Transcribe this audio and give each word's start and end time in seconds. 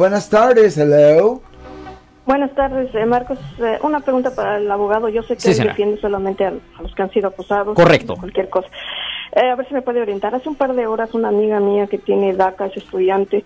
Buenas 0.00 0.30
tardes, 0.30 0.78
hello. 0.78 1.40
Buenas 2.24 2.54
tardes, 2.54 2.94
eh, 2.94 3.04
Marcos. 3.04 3.36
Eh, 3.58 3.80
una 3.82 3.98
pregunta 3.98 4.30
para 4.32 4.58
el 4.58 4.70
abogado. 4.70 5.08
Yo 5.08 5.24
sé 5.24 5.34
que 5.34 5.40
Sí, 5.40 5.48
él 5.48 5.54
señora. 5.56 5.72
defiende 5.72 6.00
solamente 6.00 6.44
a, 6.44 6.50
a 6.78 6.82
los 6.82 6.94
que 6.94 7.02
han 7.02 7.10
sido 7.10 7.26
acusados. 7.26 7.74
Correcto. 7.74 8.14
Cualquier 8.14 8.48
cosa. 8.48 8.68
Eh, 9.32 9.50
a 9.50 9.56
ver 9.56 9.66
si 9.66 9.74
me 9.74 9.82
puede 9.82 10.00
orientar. 10.00 10.32
Hace 10.36 10.48
un 10.48 10.54
par 10.54 10.74
de 10.74 10.86
horas 10.86 11.14
una 11.14 11.30
amiga 11.30 11.58
mía 11.58 11.88
que 11.88 11.98
tiene 11.98 12.32
DACA, 12.32 12.66
es 12.66 12.76
estudiante, 12.76 13.44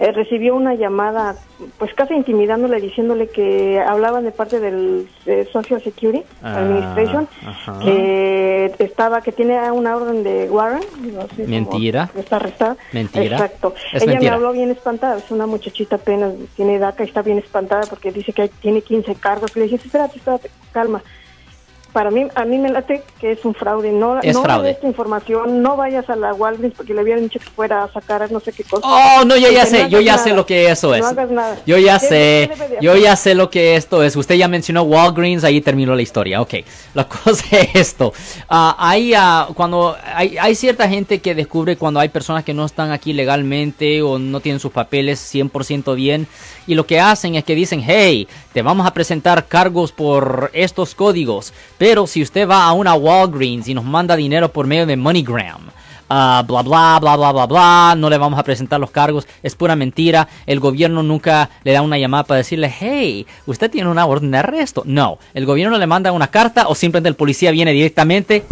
eh, 0.00 0.12
recibió 0.12 0.54
una 0.54 0.74
llamada, 0.74 1.36
pues 1.78 1.92
casi 1.94 2.14
intimidándole, 2.14 2.80
diciéndole 2.80 3.28
que 3.28 3.78
hablaban 3.80 4.24
de 4.24 4.32
parte 4.32 4.58
del 4.58 5.06
eh, 5.26 5.46
Social 5.52 5.82
Security 5.82 6.24
Ah, 6.42 6.56
Administration, 6.58 7.28
ajá. 7.46 7.78
que 7.80 8.74
estaba, 8.78 9.20
que 9.20 9.30
tiene 9.32 9.70
una 9.72 9.94
orden 9.96 10.22
de 10.24 10.48
Warren. 10.50 10.82
no 11.12 11.22
sé 11.22 11.44
cómo- 11.44 11.48
Mentira. 11.48 12.10
Está 12.16 12.36
arrestada. 12.36 12.76
Mentira. 12.92 13.36
Exacto. 13.36 13.74
Es 13.92 14.02
Ella 14.02 14.12
mentira. 14.12 14.30
me 14.32 14.36
habló 14.36 14.52
bien 14.52 14.70
espantada, 14.70 15.18
es 15.18 15.30
una 15.30 15.46
muchachita 15.46 15.96
apenas, 15.96 16.32
tiene 16.56 16.78
DACA 16.78 17.04
y 17.04 17.06
está 17.08 17.22
bien 17.22 17.38
espantada 17.38 17.82
porque 17.90 18.10
dice 18.10 18.32
que 18.32 18.48
tiene 18.48 18.80
15 18.82 19.14
cargos. 19.16 19.54
Le 19.54 19.64
dije, 19.64 19.76
espérate, 19.76 20.16
espérate, 20.18 20.50
calma. 20.72 21.02
Para 21.92 22.10
mí, 22.10 22.26
a 22.34 22.44
mí 22.44 22.56
me 22.58 22.70
late 22.70 23.02
que 23.20 23.32
es 23.32 23.44
un 23.44 23.54
fraude. 23.54 23.90
No, 23.90 24.20
Es 24.20 24.34
no 24.36 24.42
fraude. 24.42 24.70
esta 24.70 24.86
información, 24.86 25.60
no 25.60 25.76
vayas 25.76 26.08
a 26.08 26.14
la 26.16 26.32
Walgreens 26.34 26.74
porque 26.76 26.94
le 26.94 27.00
habían 27.00 27.20
dicho 27.22 27.40
que 27.40 27.46
fuera 27.46 27.82
a 27.84 27.92
sacar 27.92 28.30
no 28.30 28.38
sé 28.40 28.52
qué 28.52 28.62
cosa. 28.64 28.86
Oh, 28.86 29.24
no, 29.24 29.36
yo 29.36 29.50
ya 29.50 29.66
sé, 29.66 29.82
no 29.82 29.88
yo 29.88 30.00
ya 30.00 30.12
nada. 30.12 30.24
sé 30.24 30.32
lo 30.32 30.46
que 30.46 30.70
eso 30.70 30.94
es. 30.94 31.00
No 31.00 31.08
hagas 31.08 31.30
nada. 31.30 31.58
Yo 31.66 31.78
ya 31.78 31.98
¿Qué- 31.98 32.06
sé, 32.06 32.50
qué 32.68 32.78
yo 32.80 32.94
ya 32.96 33.16
sé 33.16 33.34
lo 33.34 33.50
que 33.50 33.74
esto 33.76 34.02
es. 34.04 34.14
Usted 34.14 34.36
ya 34.36 34.46
mencionó 34.46 34.82
Walgreens, 34.82 35.42
ahí 35.44 35.60
terminó 35.60 35.94
la 35.96 36.02
historia. 36.02 36.40
Ok, 36.40 36.54
la 36.94 37.08
cosa 37.08 37.44
es 37.58 37.68
esto. 37.74 38.12
Ah, 38.48 38.76
hay, 38.78 39.12
ah, 39.14 39.48
cuando 39.54 39.96
hay, 40.14 40.36
hay 40.38 40.54
cierta 40.54 40.88
gente 40.88 41.18
que 41.20 41.34
descubre 41.34 41.76
cuando 41.76 41.98
hay 41.98 42.08
personas 42.08 42.44
que 42.44 42.54
no 42.54 42.64
están 42.66 42.92
aquí 42.92 43.12
legalmente 43.12 44.02
o 44.02 44.18
no 44.18 44.40
tienen 44.40 44.60
sus 44.60 44.70
papeles 44.72 45.18
100% 45.34 45.94
bien 45.94 46.26
y 46.66 46.74
lo 46.74 46.86
que 46.86 47.00
hacen 47.00 47.34
es 47.34 47.42
que 47.44 47.54
dicen, 47.54 47.82
hey, 47.84 48.28
te 48.52 48.62
vamos 48.62 48.86
a 48.86 48.94
presentar 48.94 49.46
cargos 49.46 49.90
por 49.92 50.50
estos 50.52 50.94
códigos, 50.94 51.52
pero 51.80 52.06
si 52.06 52.20
usted 52.20 52.46
va 52.46 52.64
a 52.66 52.74
una 52.74 52.92
Walgreens 52.92 53.66
y 53.66 53.72
nos 53.72 53.86
manda 53.86 54.14
dinero 54.14 54.52
por 54.52 54.66
medio 54.66 54.84
de 54.84 54.98
MoneyGram, 54.98 55.70
ah, 56.10 56.44
bla 56.46 56.60
bla 56.60 56.98
bla 57.00 57.16
bla 57.16 57.32
bla 57.32 57.46
bla, 57.46 57.94
no 57.96 58.10
le 58.10 58.18
vamos 58.18 58.38
a 58.38 58.42
presentar 58.42 58.78
los 58.78 58.90
cargos, 58.90 59.26
es 59.42 59.54
pura 59.54 59.74
mentira, 59.76 60.28
el 60.44 60.60
gobierno 60.60 61.02
nunca 61.02 61.48
le 61.64 61.72
da 61.72 61.80
una 61.80 61.96
llamada 61.96 62.24
para 62.24 62.36
decirle, 62.36 62.70
hey, 62.78 63.26
usted 63.46 63.70
tiene 63.70 63.88
una 63.88 64.04
orden 64.04 64.30
de 64.30 64.36
arresto. 64.36 64.82
No, 64.84 65.18
el 65.32 65.46
gobierno 65.46 65.78
le 65.78 65.86
manda 65.86 66.12
una 66.12 66.26
carta 66.26 66.68
o 66.68 66.74
simplemente 66.74 67.08
el 67.08 67.14
policía 67.14 67.50
viene 67.50 67.72
directamente. 67.72 68.44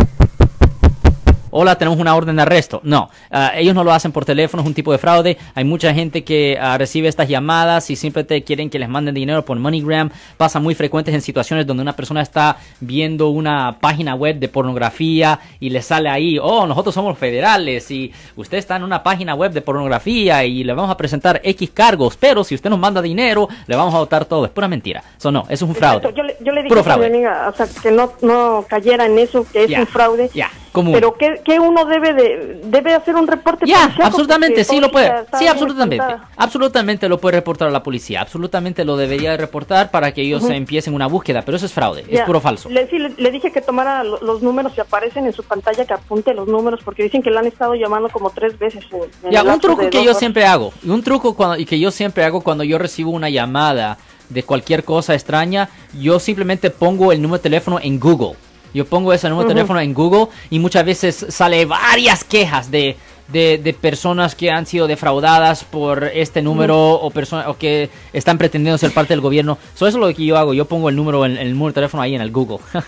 Hola, 1.50 1.77
tenemos 1.77 1.98
una 1.98 2.14
orden 2.14 2.36
de 2.36 2.42
arresto. 2.42 2.80
No, 2.84 3.08
ah, 3.30 3.52
ellos 3.54 3.74
no 3.74 3.82
lo 3.82 3.92
hacen 3.92 4.12
por 4.12 4.24
teléfono, 4.24 4.62
es 4.62 4.66
un 4.66 4.74
tipo 4.74 4.92
de 4.92 4.98
fraude. 4.98 5.38
Hay 5.54 5.64
mucha 5.64 5.94
gente 5.94 6.22
que 6.22 6.58
ah, 6.60 6.77
recibe 6.77 7.08
estas 7.08 7.28
llamadas 7.28 7.88
y 7.91 7.96
simplemente 7.96 8.42
quieren 8.44 8.68
que 8.68 8.78
les 8.78 8.88
manden 8.88 9.14
dinero 9.14 9.44
por 9.44 9.58
MoneyGram. 9.58 10.10
Pasa 10.36 10.60
muy 10.60 10.74
frecuentes 10.74 11.14
en 11.14 11.22
situaciones 11.22 11.66
donde 11.66 11.82
una 11.82 11.96
persona 11.96 12.20
está 12.20 12.58
viendo 12.80 13.30
una 13.30 13.78
página 13.80 14.14
web 14.14 14.38
de 14.38 14.48
pornografía 14.48 15.38
y 15.58 15.70
le 15.70 15.80
sale 15.80 16.10
ahí, 16.10 16.38
oh, 16.38 16.66
nosotros 16.66 16.94
somos 16.94 17.16
federales 17.16 17.91
y 17.91 18.12
usted 18.36 18.58
está 18.58 18.76
en 18.76 18.82
una 18.82 19.02
página 19.02 19.34
web 19.34 19.52
de 19.52 19.62
pornografía 19.62 20.44
y 20.44 20.64
le 20.64 20.74
vamos 20.74 20.91
a 20.91 20.96
presentar 20.96 21.41
X 21.42 21.70
cargos, 21.72 22.16
pero 22.16 22.44
si 22.44 22.54
usted 22.54 22.69
nos 22.69 22.78
manda 22.78 23.00
dinero, 23.00 23.48
le 23.66 23.76
vamos 23.76 23.94
a 23.94 23.98
votar 23.98 24.26
todo. 24.26 24.44
Es 24.44 24.50
pura 24.50 24.69
mentira. 24.69 25.02
Eso 25.16 25.32
no, 25.32 25.42
eso 25.48 25.64
es 25.64 25.69
un 25.70 25.74
fraude. 25.74 26.08
Exacto. 26.08 26.16
Yo 26.16 26.22
le, 26.24 26.36
yo 26.41 26.52
le 26.52 26.62
dije 26.62 26.69
Puro 26.69 26.84
fraude. 26.84 27.06
amiga, 27.06 27.48
o 27.48 27.56
sea, 27.56 27.66
que 27.82 27.91
no, 27.91 28.12
no 28.20 28.66
cayera 28.69 29.06
en 29.06 29.19
eso, 29.19 29.46
que 29.50 29.64
es 29.64 29.78
un 29.78 29.86
fraude. 29.86 30.30
ya, 30.34 30.50
común. 30.72 30.92
Pero 30.94 31.14
que, 31.16 31.41
que 31.44 31.58
uno 31.61 31.84
debe 31.84 32.12
de 32.14 32.61
debe 32.64 32.94
hacer 32.94 33.14
un 33.14 33.27
reporte 33.27 33.66
Ya, 33.66 33.94
absolutamente, 34.02 34.64
sí 34.64 34.80
lo 34.80 34.91
puede. 34.91 35.12
Sí, 35.38 35.47
absolutamente. 35.47 36.05
Absolutamente 36.36 37.08
lo 37.08 37.19
puede 37.19 37.36
reportar 37.36 37.69
a 37.69 37.70
la 37.70 37.83
policía. 37.83 38.20
Absolutamente 38.20 38.84
lo 38.84 38.97
debería 38.97 39.33
de 39.33 39.36
reportar 39.38 39.91
para 39.91 40.12
que 40.12 40.22
ellos 40.22 40.48
empiecen 40.48 40.94
una 40.94 41.06
búsqueda, 41.06 41.42
pero 41.42 41.56
eso 41.56 41.66
es 41.66 41.72
fraude, 41.72 42.02
es 42.08 42.19
Ya. 42.19 42.25
puro 42.27 42.41
falso. 42.41 42.69
Le, 42.69 42.86
sí, 42.88 42.98
le, 42.98 43.10
le 43.16 43.30
dije 43.30 43.50
que 43.50 43.60
tomara 43.60 44.05
lo- 44.05 44.20
los 44.20 44.42
números 44.42 44.72
que 44.72 44.80
aparecen 44.80 45.27
en 45.27 45.33
su 45.33 45.42
pantalla, 45.42 45.84
que 45.84 45.94
apunte 45.94 46.32
los 46.34 46.47
números, 46.48 46.81
porque 46.84 47.03
dicen 47.03 47.22
que 47.22 47.31
le 47.31 47.38
han 47.38 47.47
estado 47.47 47.75
llamando 47.75 48.09
como 48.09 48.31
tres 48.31 48.59
veces. 48.59 48.84
en- 48.92 49.03
en 49.26 49.31
Ya, 49.32 49.42
un 49.42 49.60
truco 49.60 49.88
que 49.91 49.98
yo 49.98 50.10
horas. 50.10 50.19
siempre 50.19 50.44
hago, 50.47 50.72
un 50.84 51.03
truco 51.03 51.34
cuando, 51.34 51.56
y 51.59 51.65
que 51.65 51.78
yo 51.78 51.91
siempre 51.91 52.25
hago 52.25 52.41
cuando 52.42 52.65
yo 52.65 52.78
recibo 52.78 53.10
una 53.10 53.28
llamada 53.28 53.98
de 54.28 54.42
cualquier 54.42 54.84
cosa 54.84 55.15
extraña, 55.15 55.69
yo 55.98 56.19
simplemente 56.21 56.71
pongo 56.71 57.12
el 57.12 57.22
número 57.22 57.38
de 57.38 57.42
teléfono 57.42 57.78
en 57.82 57.98
Google. 57.98 58.37
Yo 58.74 58.84
pongo 58.84 59.12
ese 59.12 59.28
número 59.28 59.48
de 59.48 59.54
teléfono 59.54 59.80
en 59.80 59.94
Google 59.94 60.26
y 60.50 60.58
muchas 60.58 60.84
veces 60.84 61.26
sale 61.30 61.64
varias 61.66 62.24
quejas 62.24 62.70
de, 62.70 62.96
de, 63.28 63.58
de 63.58 63.72
personas 63.74 64.34
que 64.34 64.50
han 64.50 64.66
sido 64.66 64.86
defraudadas 64.86 65.64
por 65.64 66.04
este 66.04 66.42
número 66.42 66.76
o 66.92 67.10
personas 67.10 67.46
o 67.48 67.56
que 67.56 67.90
están 68.12 68.38
pretendiendo 68.38 68.78
ser 68.78 68.92
parte 68.92 69.12
del 69.14 69.20
gobierno. 69.20 69.58
So, 69.74 69.86
eso 69.86 69.98
es 69.98 70.06
lo 70.06 70.14
que 70.14 70.24
yo 70.24 70.36
hago. 70.36 70.54
Yo 70.54 70.64
pongo 70.66 70.88
el 70.88 70.96
número, 70.96 71.24
el, 71.24 71.38
el 71.38 71.52
número 71.52 71.68
de 71.68 71.74
teléfono 71.74 72.02
ahí 72.02 72.14
en 72.14 72.20
el 72.20 72.30
Google. 72.30 72.58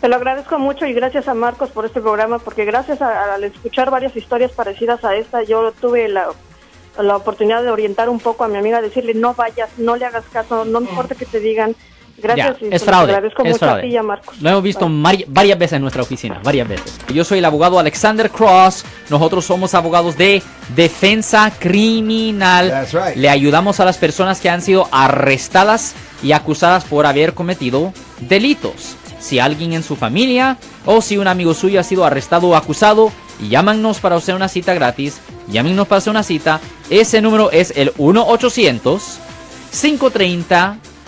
Te 0.00 0.08
lo 0.08 0.14
agradezco 0.14 0.58
mucho 0.60 0.86
y 0.86 0.92
gracias 0.92 1.26
a 1.26 1.34
Marcos 1.34 1.70
por 1.70 1.84
este 1.84 2.00
programa, 2.00 2.38
porque 2.38 2.64
gracias 2.64 3.02
a- 3.02 3.34
al 3.34 3.42
escuchar 3.42 3.90
varias 3.90 4.14
historias 4.14 4.52
parecidas 4.52 5.04
a 5.04 5.16
esta, 5.16 5.42
yo 5.42 5.72
tuve 5.72 6.08
la, 6.08 6.28
la 7.02 7.16
oportunidad 7.16 7.64
de 7.64 7.70
orientar 7.70 8.08
un 8.08 8.20
poco 8.20 8.44
a 8.44 8.48
mi 8.48 8.56
amiga, 8.58 8.80
decirle 8.80 9.14
no 9.14 9.34
vayas, 9.34 9.70
no 9.76 9.96
le 9.96 10.04
hagas 10.06 10.24
caso, 10.32 10.64
no 10.64 10.80
importa 10.80 11.16
que 11.16 11.26
te 11.26 11.40
digan. 11.40 11.74
Gracias 12.20 12.56
Ya, 12.60 12.68
es 12.70 12.84
fraude. 12.84 13.12
agradezco 13.14 13.42
es 13.44 13.52
mucho 13.52 13.64
a 13.64 13.68
fraude. 13.68 13.82
ti 13.82 13.88
y 13.88 13.96
a 13.96 14.02
Marcos. 14.02 14.40
Lo 14.40 14.50
hemos 14.50 14.62
visto 14.62 14.88
varias 15.28 15.58
veces 15.58 15.74
en 15.74 15.82
nuestra 15.82 16.02
oficina, 16.02 16.40
varias 16.42 16.68
veces. 16.68 16.98
Yo 17.14 17.24
soy 17.24 17.38
el 17.38 17.44
abogado 17.44 17.78
Alexander 17.78 18.30
Cross. 18.30 18.84
Nosotros 19.10 19.44
somos 19.44 19.74
abogados 19.74 20.16
de 20.16 20.42
defensa 20.74 21.52
criminal. 21.58 22.68
That's 22.70 22.92
right. 22.92 23.16
Le 23.16 23.28
ayudamos 23.28 23.80
a 23.80 23.84
las 23.84 23.98
personas 23.98 24.40
que 24.40 24.50
han 24.50 24.62
sido 24.62 24.88
arrestadas 24.90 25.94
y 26.22 26.32
acusadas 26.32 26.84
por 26.84 27.06
haber 27.06 27.34
cometido 27.34 27.92
delitos. 28.20 28.96
Si 29.20 29.38
alguien 29.38 29.72
en 29.72 29.82
su 29.82 29.96
familia 29.96 30.58
o 30.86 31.00
si 31.00 31.18
un 31.18 31.26
amigo 31.26 31.54
suyo 31.54 31.80
ha 31.80 31.82
sido 31.84 32.04
arrestado 32.04 32.48
o 32.48 32.56
acusado, 32.56 33.10
llámanos 33.48 33.98
para 34.00 34.16
hacer 34.16 34.34
una 34.34 34.48
cita 34.48 34.74
gratis. 34.74 35.18
Llámenos 35.48 35.88
para 35.88 35.98
hacer 35.98 36.10
una 36.10 36.22
cita. 36.22 36.60
Ese 36.90 37.20
número 37.20 37.50
es 37.50 37.72
el 37.76 37.92
1 37.98 38.26
800 38.28 39.18
530 39.70 40.78